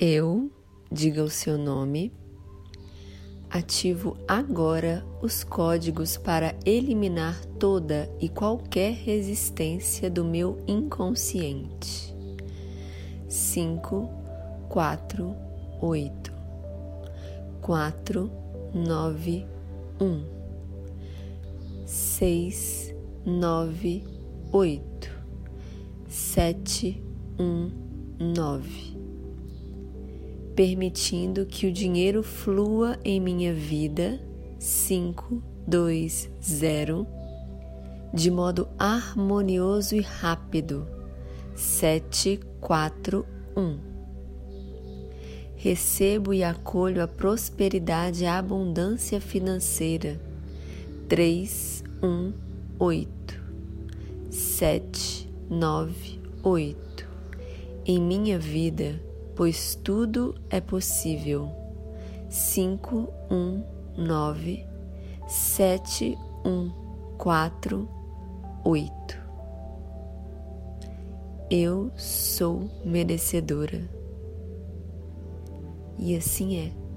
[0.00, 0.48] Eu,
[0.92, 2.12] diga o seu nome,
[3.50, 12.14] ativo agora os códigos para eliminar toda e qualquer resistência do meu inconsciente.
[13.28, 14.08] 5,
[14.68, 15.34] 4,
[15.82, 16.32] 8,
[17.60, 18.30] 4,
[18.72, 19.46] 9,
[20.00, 20.24] 1,
[21.84, 22.94] 6,
[23.26, 24.04] 9,
[24.52, 25.10] 8,
[26.06, 27.02] 7,
[27.36, 27.70] 1,
[28.20, 28.97] 9
[30.58, 34.20] permitindo que o dinheiro flua em minha vida.
[34.58, 37.06] 5, 2, 0,
[38.12, 40.84] de modo harmonioso e rápido.
[41.54, 43.24] 7, 4,
[43.56, 43.78] 1.
[45.54, 50.20] Recebo e acolho a prosperidade e a abundância financeira.
[51.08, 52.32] 3, 1,
[52.80, 53.42] 8,
[54.28, 57.08] 7, 9, 8.
[57.86, 59.06] Em minha vida,
[59.38, 61.48] pois tudo é possível.
[62.28, 63.64] 5, 1,
[63.96, 64.66] 9,
[65.28, 67.88] 7, 1, 4,
[68.64, 68.92] 8.
[71.48, 73.88] Eu sou merecedora.
[75.96, 76.87] E assim é.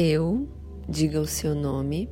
[0.00, 0.48] Eu,
[0.88, 2.08] diga o seu nome,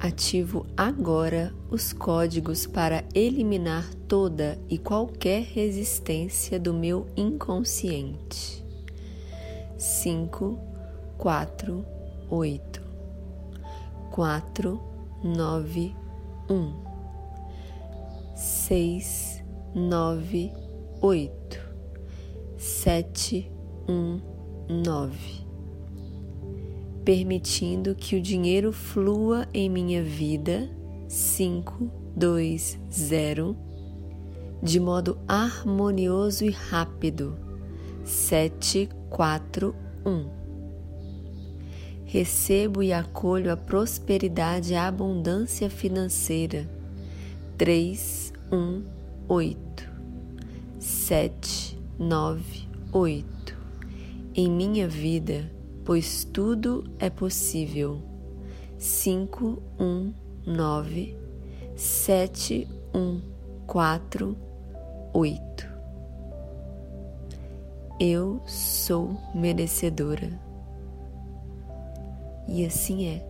[0.00, 8.66] ativo agora os códigos para eliminar toda e qualquer resistência do meu inconsciente.
[9.78, 10.58] 5,
[11.18, 11.86] 4,
[12.28, 12.82] 8,
[14.10, 14.80] 4,
[15.22, 15.94] 9,
[16.50, 16.74] 1,
[18.34, 20.52] 6, 9,
[21.00, 21.60] 8,
[22.58, 23.52] 7,
[23.88, 24.20] 1,
[24.82, 25.49] 9
[27.10, 30.70] permitindo que o dinheiro flua em minha vida.
[31.08, 33.56] 5, 2, 0,
[34.62, 37.36] de modo harmonioso e rápido.
[38.04, 39.74] 7, 4,
[40.06, 40.30] 1.
[42.04, 46.70] Recebo e acolho a prosperidade e a abundância financeira.
[47.58, 48.84] 3, 1,
[49.26, 49.90] 8,
[50.78, 53.58] 7, 9, 8.
[54.32, 55.50] Em minha vida,
[55.90, 58.00] pois tudo é possível.
[58.78, 60.14] 5, 1,
[60.46, 61.18] 9,
[61.74, 63.20] 7, 1,
[63.66, 64.36] 4,
[65.12, 65.68] 8.
[67.98, 70.30] Eu sou merecedora.
[72.46, 73.29] E assim é.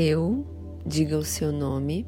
[0.00, 0.46] Eu,
[0.86, 2.06] diga o seu nome,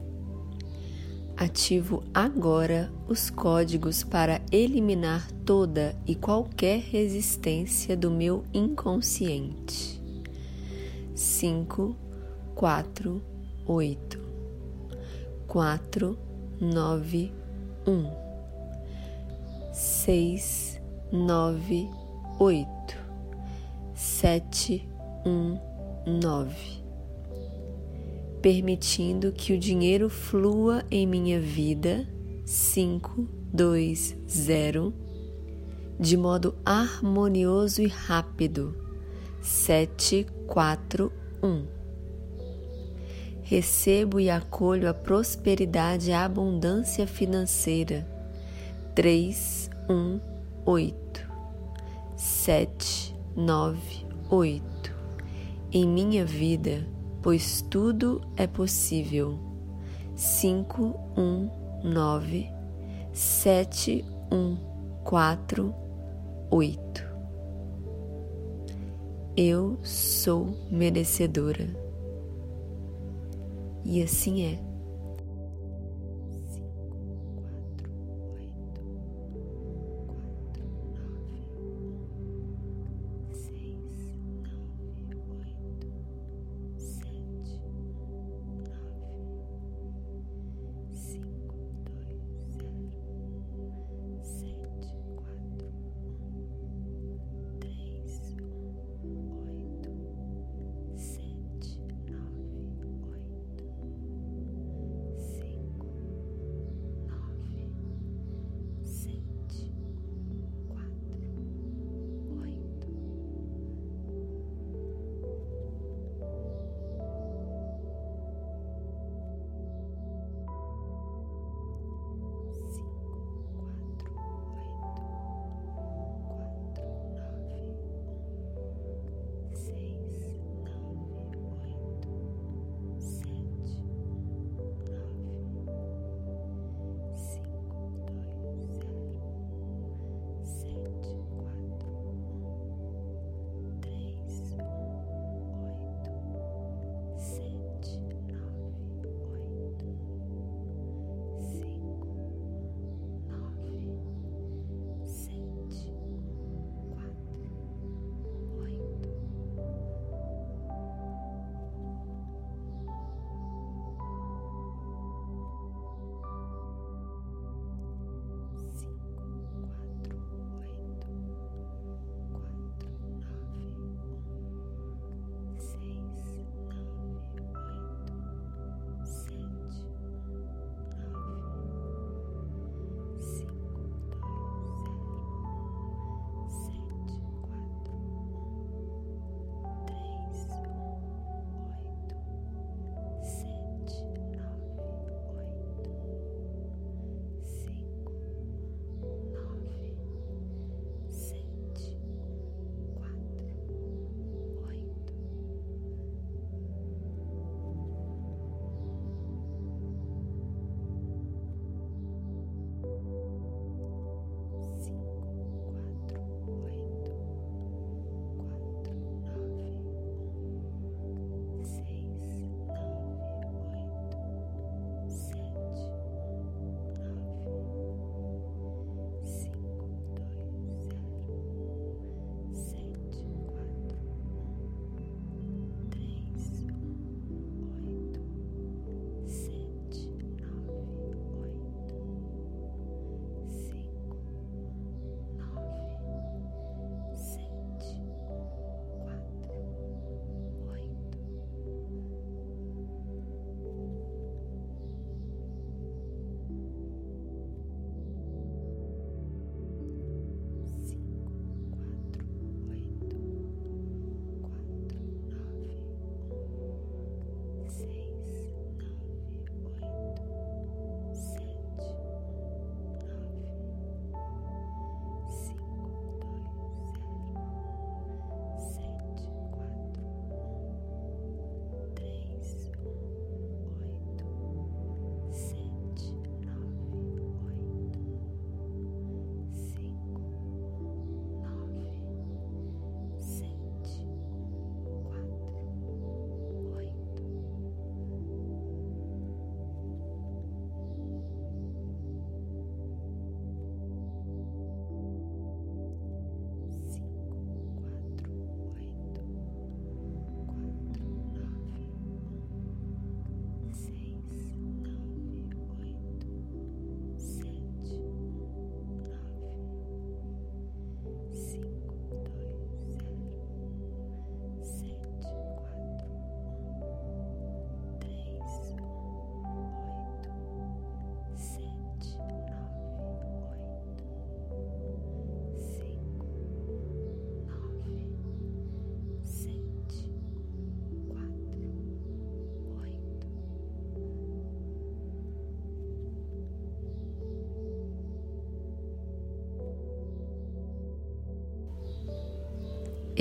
[1.36, 10.00] ativo agora os códigos para eliminar toda e qualquer resistência do meu inconsciente.
[11.16, 11.96] 5,
[12.54, 13.20] 4,
[13.66, 14.20] 8,
[15.48, 16.18] 4,
[16.60, 17.32] 9,
[17.88, 20.80] 1, 6,
[21.10, 21.90] 9,
[22.38, 22.68] 8,
[23.96, 24.88] 7,
[25.26, 25.58] 1,
[26.20, 26.79] 9
[28.40, 32.08] permitindo que o dinheiro flua em minha vida.
[32.44, 34.92] 5, 2, 0,
[35.98, 38.74] de modo harmonioso e rápido.
[39.40, 41.66] 7, 4, 1.
[43.42, 48.06] Recebo e acolho a prosperidade e a abundância financeira.
[48.94, 50.20] 3, 1,
[50.64, 51.30] 8,
[52.16, 55.00] 7, 9, 8
[55.72, 56.84] em minha vida
[57.22, 59.38] pois tudo é possível.
[60.14, 61.50] 5, 1,
[61.84, 62.50] 9,
[63.12, 64.56] 7, 1,
[65.04, 65.74] 4,
[66.50, 67.10] 8.
[69.36, 71.68] Eu sou merecedora.
[73.84, 74.69] E assim é.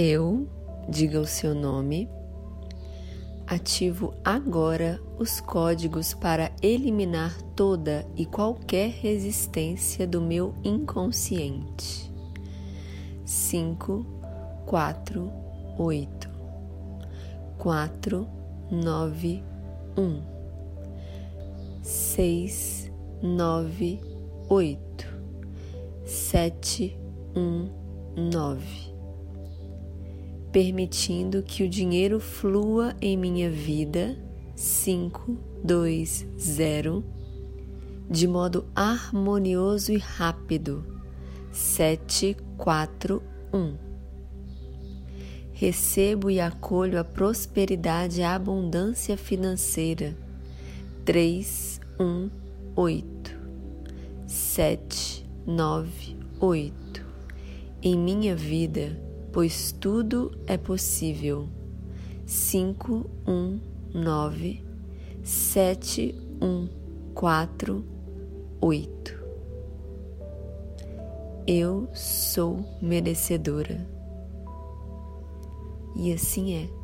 [0.02, 0.48] Eu,
[0.88, 2.08] diga o seu nome,
[3.46, 12.10] ativo agora os códigos para eliminar toda e qualquer resistência do meu inconsciente.
[13.26, 14.06] 5,
[14.66, 15.30] 4,
[15.78, 16.30] 8,
[17.58, 18.28] 4,
[18.72, 19.44] 9,
[19.98, 20.22] 1,
[21.84, 24.02] 6, 9,
[24.48, 25.08] 8,
[26.06, 26.98] 7,
[27.36, 27.70] 1,
[28.32, 28.89] 9
[30.52, 34.18] permitindo que o dinheiro flua em minha vida.
[34.56, 37.04] 5, 2, 0
[38.10, 40.84] de modo harmonioso e rápido.
[41.52, 43.22] 7, 4,
[43.54, 43.78] 1
[45.54, 50.18] Recebo e acolho a prosperidade e a abundância financeira.
[51.06, 52.30] 3, 1,
[52.76, 53.40] 8
[54.26, 57.06] 7, 9, 8
[57.82, 61.48] em minha vida pois tudo é possível.
[62.26, 63.60] 5, 1,
[63.94, 64.64] 9,
[65.24, 66.70] 7, 1,
[67.14, 67.86] 4,
[68.62, 69.20] 8.
[71.48, 73.88] Eu sou merecedora.
[75.96, 76.79] E assim é.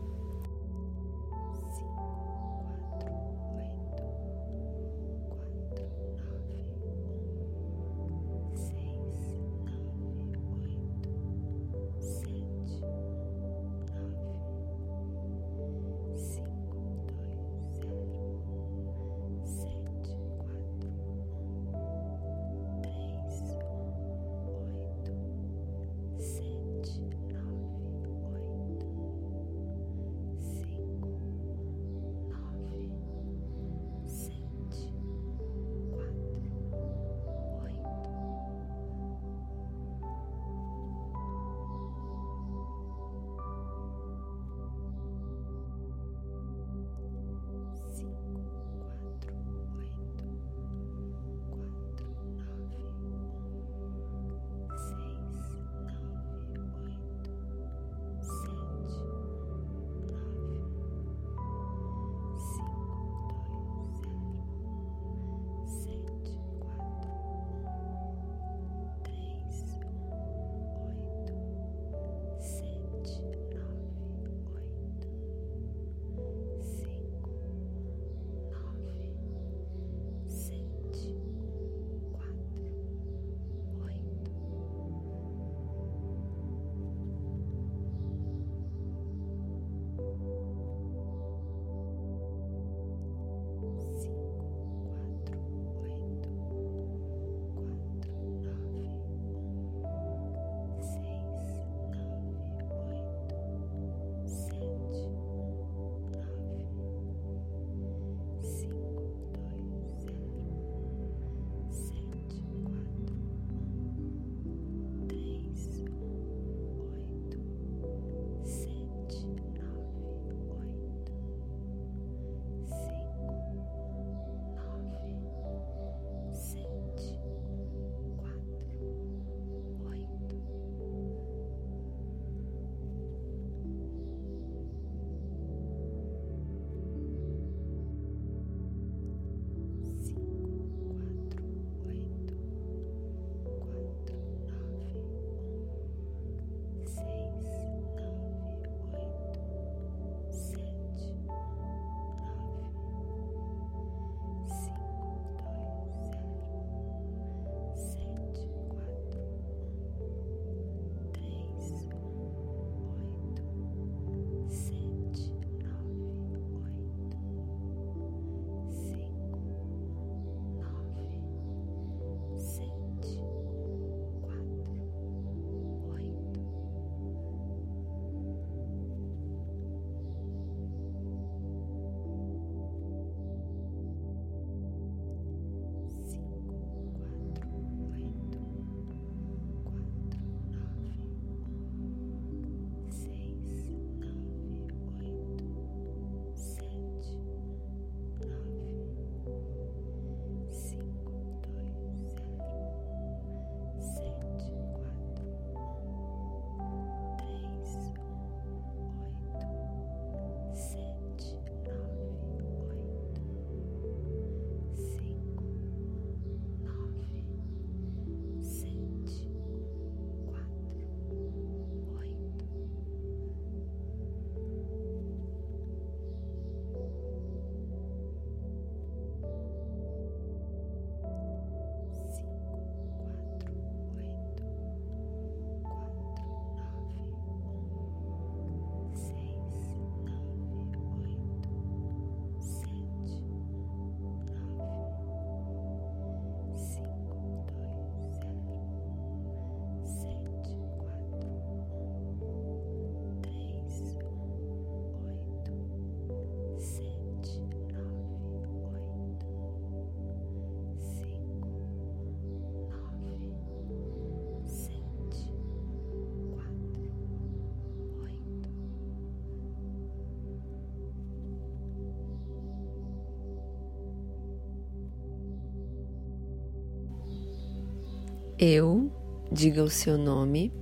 [278.48, 278.92] Eu,
[279.32, 280.54] diga o seu nome,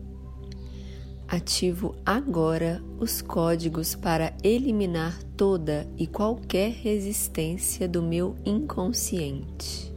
[1.27, 9.93] ativo agora os códigos para eliminar toda e qualquer resistência do meu inconsciente.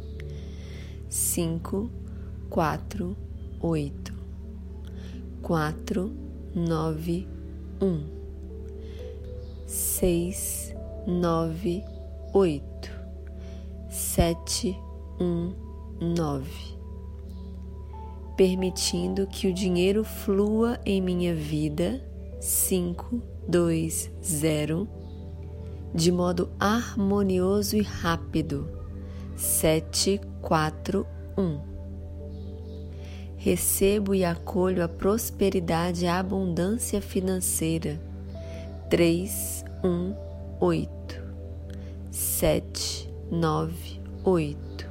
[1.09, 1.89] 5,
[2.51, 3.17] 4,
[3.61, 4.15] 8,
[5.41, 6.13] 4,
[6.57, 7.29] 9,
[7.81, 8.05] 1,
[9.65, 10.75] 6,
[11.07, 11.85] 9,
[12.35, 12.91] 8,
[13.89, 14.77] 7,
[15.21, 15.55] 1,
[16.01, 16.76] 9
[18.37, 22.03] permitindo que o dinheiro flua em minha vida.
[22.39, 24.89] 5, 2, 0,
[25.95, 28.69] de modo harmonioso e rápido.
[29.35, 31.61] 7, 4, 1.
[33.37, 38.01] Recebo e acolho a prosperidade e a abundância financeira.
[38.91, 40.15] 3, 1,
[40.61, 41.23] 8,
[42.11, 44.91] 7, 9, 8.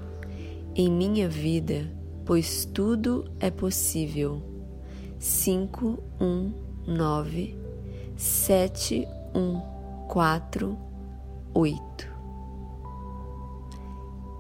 [0.76, 1.90] Em minha vida
[2.26, 4.42] pois tudo é possível.
[5.20, 6.54] 5, 1,
[6.88, 7.58] 9,
[8.18, 10.78] 7, 1, 4,
[11.54, 12.16] 8.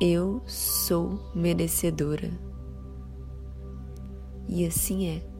[0.02, 2.30] Eu sou merecedora.
[4.48, 5.35] E assim é.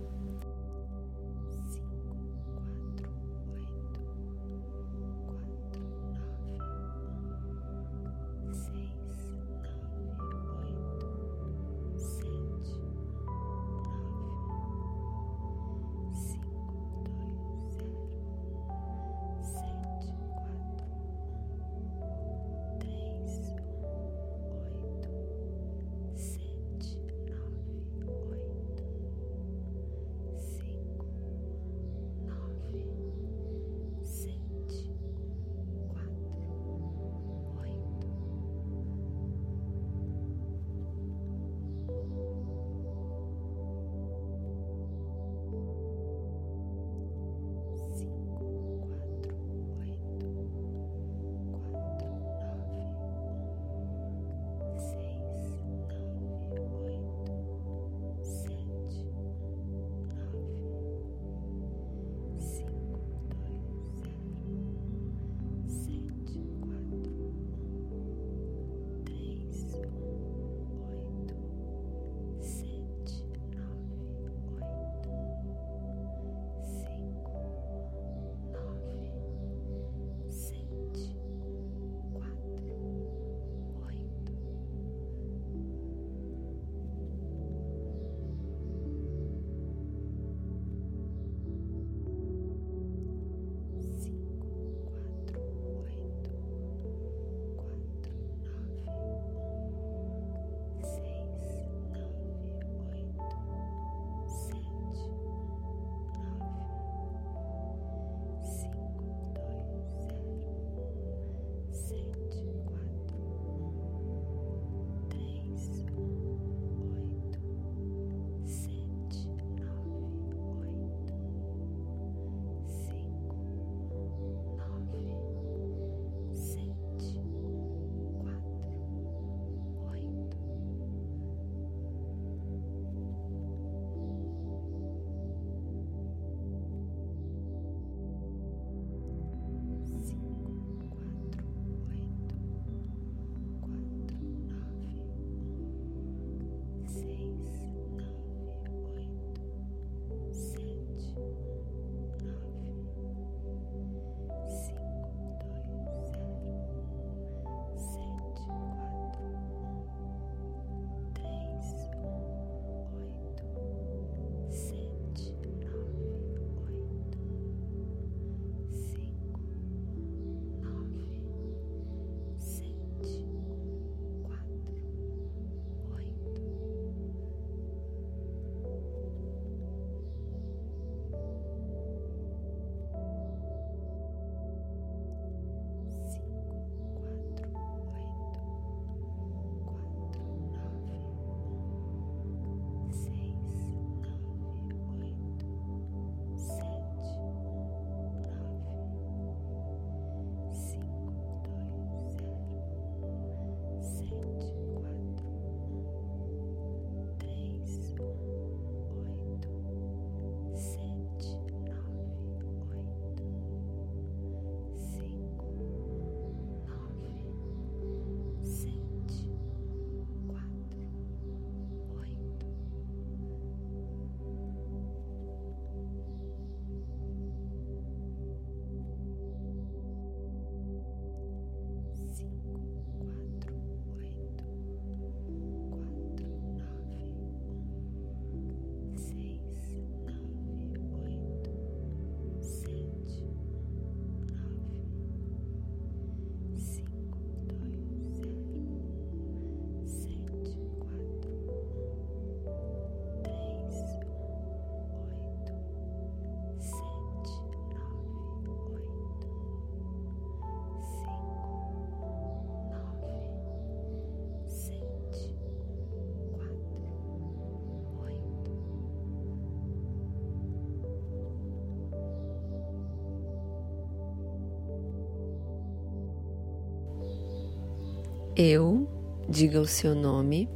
[278.38, 278.86] Eu,
[279.30, 280.50] diga o seu nome,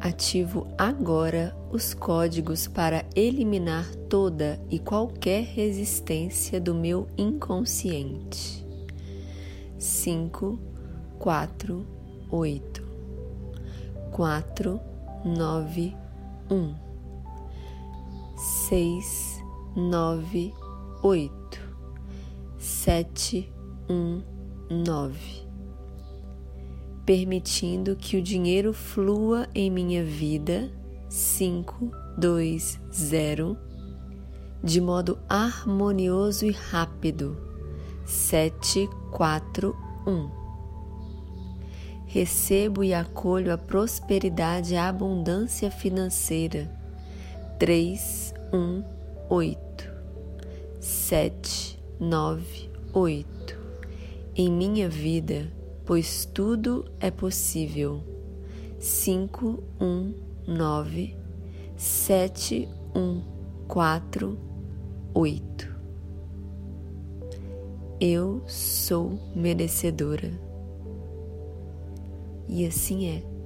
[0.00, 8.66] ativo agora os códigos para eliminar toda e qualquer resistência do meu inconsciente.
[9.78, 10.58] 5,
[11.18, 11.86] 4,
[12.30, 12.82] 8,
[14.10, 14.80] 4,
[15.26, 15.96] 9,
[16.50, 16.74] 1,
[18.36, 19.44] 6,
[19.76, 20.54] 9,
[21.02, 21.60] 8,
[22.58, 23.52] 7,
[23.90, 24.22] 1,
[24.70, 25.47] 9
[27.08, 30.70] permitindo que o dinheiro flua em minha vida.
[31.08, 33.56] 5, 2, 0,
[34.62, 37.34] de modo harmonioso e rápido.
[38.04, 39.74] 7, 4,
[40.06, 40.30] 1.
[42.04, 46.70] Recebo e acolho a prosperidade e a abundância financeira.
[47.58, 48.84] 3, 1,
[49.30, 49.92] 8,
[50.78, 53.58] 7, 9, 8.
[54.36, 55.56] Em minha vida
[55.88, 58.02] pois tudo é possível.
[58.78, 60.14] 5, 1,
[60.46, 61.16] 9,
[61.78, 63.22] 7, 1,
[63.66, 64.38] 4,
[65.14, 65.76] 8.
[67.98, 70.30] Eu sou merecedora.
[72.46, 73.37] E assim é.